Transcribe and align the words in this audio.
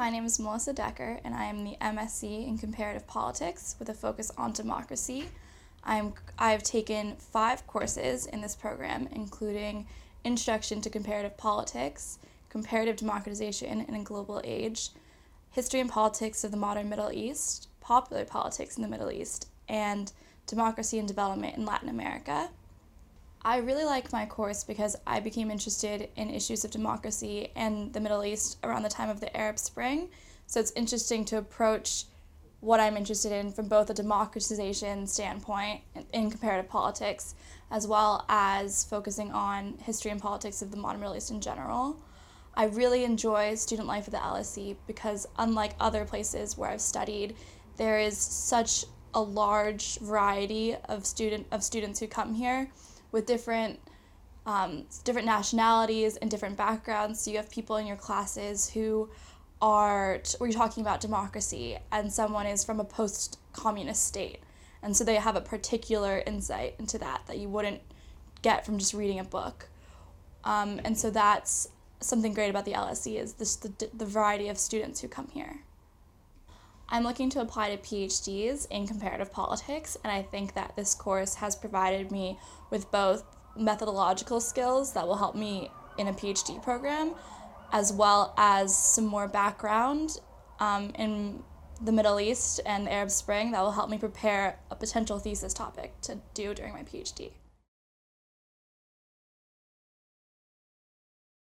My 0.00 0.08
name 0.08 0.24
is 0.24 0.40
Melissa 0.40 0.72
Decker, 0.72 1.20
and 1.24 1.34
I 1.34 1.44
am 1.44 1.62
the 1.62 1.76
MSc 1.78 2.22
in 2.22 2.56
Comparative 2.56 3.06
Politics 3.06 3.76
with 3.78 3.90
a 3.90 3.92
focus 3.92 4.32
on 4.38 4.52
democracy. 4.52 5.28
I'm, 5.84 6.14
I've 6.38 6.62
taken 6.62 7.16
five 7.16 7.66
courses 7.66 8.24
in 8.24 8.40
this 8.40 8.56
program, 8.56 9.10
including 9.12 9.86
Introduction 10.24 10.80
to 10.80 10.88
Comparative 10.88 11.36
Politics, 11.36 12.18
Comparative 12.48 12.96
Democratization 12.96 13.82
in 13.82 13.94
a 13.94 14.02
Global 14.02 14.40
Age, 14.42 14.88
History 15.50 15.80
and 15.80 15.90
Politics 15.90 16.44
of 16.44 16.50
the 16.50 16.56
Modern 16.56 16.88
Middle 16.88 17.12
East, 17.12 17.68
Popular 17.82 18.24
Politics 18.24 18.76
in 18.76 18.82
the 18.82 18.88
Middle 18.88 19.10
East, 19.10 19.48
and 19.68 20.12
Democracy 20.46 20.98
and 20.98 21.08
Development 21.08 21.58
in 21.58 21.66
Latin 21.66 21.90
America. 21.90 22.48
I 23.42 23.56
really 23.58 23.84
like 23.84 24.12
my 24.12 24.26
course 24.26 24.64
because 24.64 24.96
I 25.06 25.20
became 25.20 25.50
interested 25.50 26.10
in 26.16 26.28
issues 26.28 26.62
of 26.64 26.70
democracy 26.70 27.50
and 27.56 27.90
the 27.92 28.00
Middle 28.00 28.22
East 28.22 28.58
around 28.62 28.82
the 28.82 28.90
time 28.90 29.08
of 29.08 29.20
the 29.20 29.34
Arab 29.34 29.58
Spring. 29.58 30.10
So 30.46 30.60
it's 30.60 30.72
interesting 30.72 31.24
to 31.26 31.38
approach 31.38 32.04
what 32.60 32.80
I'm 32.80 32.98
interested 32.98 33.32
in 33.32 33.50
from 33.50 33.68
both 33.68 33.88
a 33.88 33.94
democratization 33.94 35.06
standpoint 35.06 35.80
in 36.12 36.30
comparative 36.30 36.68
politics, 36.68 37.34
as 37.70 37.86
well 37.86 38.26
as 38.28 38.84
focusing 38.84 39.32
on 39.32 39.78
history 39.84 40.10
and 40.10 40.20
politics 40.20 40.60
of 40.60 40.70
the 40.70 40.76
modern 40.76 41.00
Middle 41.00 41.16
East 41.16 41.30
in 41.30 41.40
general. 41.40 41.96
I 42.54 42.64
really 42.66 43.04
enjoy 43.04 43.54
student 43.54 43.88
life 43.88 44.06
at 44.06 44.12
the 44.12 44.18
LSE 44.18 44.76
because, 44.86 45.26
unlike 45.38 45.72
other 45.80 46.04
places 46.04 46.58
where 46.58 46.68
I've 46.68 46.82
studied, 46.82 47.36
there 47.78 47.98
is 47.98 48.18
such 48.18 48.84
a 49.14 49.22
large 49.22 49.98
variety 50.00 50.76
of 50.90 51.06
student 51.06 51.46
of 51.50 51.64
students 51.64 51.98
who 51.98 52.06
come 52.06 52.34
here 52.34 52.70
with 53.12 53.26
different 53.26 53.80
um, 54.46 54.86
different 55.04 55.26
nationalities 55.26 56.16
and 56.16 56.30
different 56.30 56.56
backgrounds. 56.56 57.20
So 57.20 57.30
you 57.30 57.36
have 57.36 57.50
people 57.50 57.76
in 57.76 57.86
your 57.86 57.96
classes 57.96 58.70
who 58.70 59.10
are 59.60 60.20
we're 60.40 60.52
talking 60.52 60.80
about 60.82 61.00
democracy, 61.00 61.78
and 61.92 62.12
someone 62.12 62.46
is 62.46 62.64
from 62.64 62.80
a 62.80 62.84
post-communist 62.84 64.04
state, 64.04 64.40
and 64.82 64.96
so 64.96 65.04
they 65.04 65.16
have 65.16 65.36
a 65.36 65.40
particular 65.40 66.22
insight 66.26 66.74
into 66.78 66.98
that 66.98 67.22
that 67.26 67.38
you 67.38 67.48
wouldn't 67.48 67.82
get 68.42 68.64
from 68.64 68.78
just 68.78 68.94
reading 68.94 69.18
a 69.18 69.24
book. 69.24 69.68
Um, 70.44 70.80
and 70.84 70.96
so 70.96 71.10
that's 71.10 71.68
something 72.00 72.32
great 72.32 72.48
about 72.48 72.64
the 72.64 72.72
LSE 72.72 73.20
is 73.20 73.34
this 73.34 73.56
the, 73.56 73.72
the 73.92 74.06
variety 74.06 74.48
of 74.48 74.58
students 74.58 75.00
who 75.00 75.08
come 75.08 75.28
here. 75.28 75.60
I'm 76.92 77.04
looking 77.04 77.30
to 77.30 77.40
apply 77.40 77.74
to 77.74 77.76
PhDs 77.76 78.66
in 78.70 78.86
comparative 78.86 79.30
politics, 79.30 79.96
and 80.02 80.12
I 80.12 80.22
think 80.22 80.54
that 80.54 80.74
this 80.74 80.94
course 80.94 81.36
has 81.36 81.54
provided 81.54 82.10
me 82.10 82.36
with 82.70 82.90
both 82.90 83.22
methodological 83.56 84.40
skills 84.40 84.92
that 84.94 85.06
will 85.06 85.16
help 85.16 85.36
me 85.36 85.70
in 85.98 86.08
a 86.08 86.12
PhD 86.12 86.60
program, 86.62 87.14
as 87.72 87.92
well 87.92 88.34
as 88.36 88.76
some 88.76 89.06
more 89.06 89.28
background 89.28 90.18
um, 90.58 90.90
in 90.98 91.44
the 91.80 91.92
Middle 91.92 92.18
East 92.18 92.60
and 92.66 92.86
the 92.86 92.92
Arab 92.92 93.10
Spring 93.10 93.52
that 93.52 93.62
will 93.62 93.72
help 93.72 93.88
me 93.88 93.96
prepare 93.96 94.58
a 94.70 94.74
potential 94.74 95.18
thesis 95.18 95.54
topic 95.54 95.98
to 96.02 96.18
do 96.34 96.54
during 96.54 96.72
my 96.72 96.82
PhD. 96.82 97.30